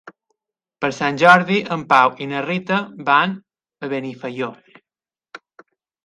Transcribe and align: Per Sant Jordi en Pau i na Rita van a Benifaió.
Per 0.83 0.89
Sant 0.99 1.17
Jordi 1.23 1.57
en 1.75 1.83
Pau 1.91 2.15
i 2.25 2.27
na 2.31 2.39
Rita 2.45 2.79
van 3.09 3.35
a 3.85 3.91
Benifaió. 3.91 4.49